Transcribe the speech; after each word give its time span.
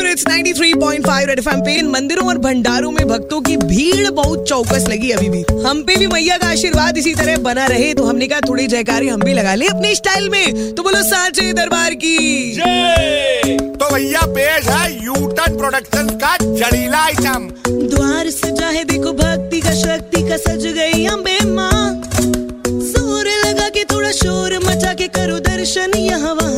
It's 0.00 0.24
93.5 0.24 1.26
red 1.26 1.38
FM 1.38 1.60
पे 1.60 1.74
इन 1.74 1.88
मंदिरों 1.90 2.26
और 2.28 2.38
भंडारों 2.38 2.90
में 2.92 3.06
भक्तों 3.08 3.40
की 3.40 3.56
भीड़ 3.56 4.10
बहुत 4.10 4.48
चौकस 4.48 4.84
लगी 4.88 5.10
अभी 5.10 5.28
भी। 5.28 5.42
हम 5.64 5.82
पे 5.82 5.96
भी 5.96 6.06
मैया 6.06 6.36
का 6.38 6.46
आशीर्वाद 6.48 6.98
इसी 6.98 7.14
तरह 7.14 7.36
बना 7.42 7.66
रहे 7.66 7.92
तो 7.94 8.04
हमने 8.04 8.26
कहा 8.28 8.40
थोड़ी 8.48 8.66
जयकारी 8.66 9.08
हम 9.08 9.20
भी 9.20 9.34
लगा 9.34 9.54
ले 9.54 9.66
अपने 9.68 9.94
स्टाइल 9.94 10.28
में। 10.28 10.74
तो 10.74 10.82
बोलो 10.82 11.02
साचे 11.02 11.52
दरबार 11.52 11.94
की। 11.94 12.16
तो 13.72 13.94
भैया 13.94 14.20
पेश 14.28 14.68
है 14.68 14.92
यूटन 15.04 15.56
प्रोडक्शन 15.56 16.08
का 16.18 16.36
जड़ीला 16.42 16.98
आइटम 16.98 17.48
द्वार 17.68 18.30
सजा 18.30 18.68
है 18.68 18.84
देखो 18.84 19.12
भक्ति 19.14 19.60
का 19.60 19.74
शक्ति 19.76 20.28
का 20.28 20.36
सज 20.38 20.66
गई 20.76 21.06
अम्बे 21.06 21.38
माँ। 21.46 22.02
ज़ोर 22.66 23.26
लगा 23.46 23.68
के 23.68 23.84
थोड़ा 23.84 24.10
शोर 24.12 24.58
मचा 24.64 24.92
के 24.94 25.08
करो 25.16 25.38
दर्शन 25.40 25.90
यहाँ 25.96 26.34
वहाँ 26.34 26.51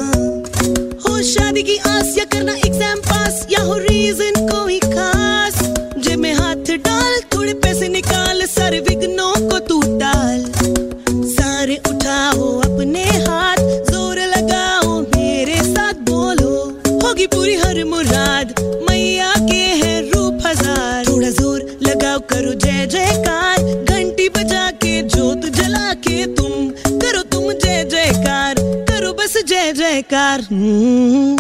होगी 17.14 17.27
पूरी 17.27 17.54
हर 17.54 17.82
मुराद। 17.85 18.54
मैया 18.91 19.32
के 19.41 19.61
है 19.81 19.91
रूप 20.11 20.39
हज़ार। 20.46 21.04
थोड़ा 21.07 21.29
ज़ोर 21.31 21.61
लगाओ 21.82 22.18
करो 22.31 22.54
जय 22.54 22.87
जयकार। 22.87 23.59
घंटी 23.85 24.29
बजा 24.29 24.71
के 24.82 24.95
जोत 25.14 25.46
जला 25.57 25.93
के 26.07 26.25
तुम 26.35 26.53
करो 26.99 27.23
तुम 27.31 27.53
जय 27.53 27.85
जयकार। 27.90 28.54
करो 28.90 29.13
बस 29.13 29.37
जय 29.46 29.73
जयकार। 29.73 30.40
हम्म। 30.40 31.37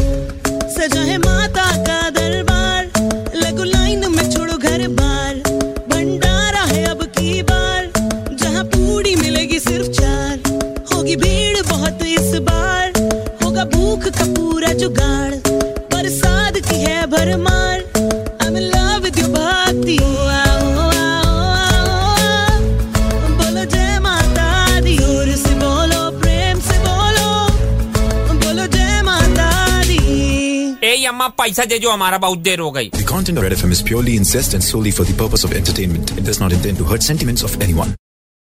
सजा 0.76 1.00
है 1.00 1.18
माता 1.18 1.66
का 1.82 1.98
दरबार। 2.10 2.86
लगो 3.36 3.64
लाइन 3.64 4.06
में 4.14 4.30
छोड़ो 4.30 4.56
घर 4.56 4.86
बार। 5.00 5.34
भंडारा 5.90 6.62
है 6.64 6.84
अब 6.90 7.02
की 7.18 7.42
बार। 7.42 7.90
जहाँ 8.32 8.64
पूरी 8.76 9.16
मिलेगी 9.16 9.58
सिर्फ़ 9.58 9.90
चार। 9.90 10.38
होगी 10.94 11.16
भीड़ 11.16 11.62
बहुत 11.62 12.06
इस 12.12 12.34
बार। 12.50 12.92
होगा 13.44 13.64
भूख 13.74 14.08
का 14.10 14.32
पूरा 14.32 14.72
जुगाड़। 14.84 15.53
प्रसाद 16.03 16.57
की 16.69 16.79
है 16.85 17.05
भरमार 17.15 17.77
I'm 18.43 18.55
in 18.61 18.65
love 18.75 19.03
with 19.05 19.17
your 19.21 19.29
भक्ति 19.35 19.97
आओ, 20.03 20.19
आओ, 20.35 20.89
आओ, 21.69 22.59
बोलो 23.39 23.63
जय 23.75 23.99
माता 24.07 24.47
दी 24.87 24.95
जोर 24.97 25.31
से 25.43 25.53
बोलो 25.63 26.01
प्रेम 26.23 26.59
से 26.69 26.77
बोलो 26.87 27.27
बोलो 28.45 28.65
जय 28.77 29.01
माता 29.11 29.49
दी 29.91 29.99
ए 30.91 30.95
अम्मा 31.13 31.27
पैसा 31.43 31.65
दे 31.73 31.79
जो 31.85 31.91
हमारा 31.91 32.17
बहुत 32.27 32.39
देर 32.49 32.59
हो 32.67 32.71
गई 32.79 32.89
The 32.99 33.07
content 33.13 33.37
of 33.41 33.47
Red 33.49 33.57
FM 33.61 33.71
is 33.77 33.83
purely 33.91 34.15
incest 34.23 34.57
and 34.59 34.63
solely 34.71 34.91
for 34.99 35.07
the 35.11 35.17
purpose 35.23 35.43
of 35.49 35.57
entertainment. 35.63 36.15
It 36.17 36.25
does 36.31 36.39
not 36.45 36.51
intend 36.59 36.77
to 36.83 36.89
hurt 36.93 37.03
sentiments 37.11 37.43
of 37.49 37.59
anyone. 37.67 37.95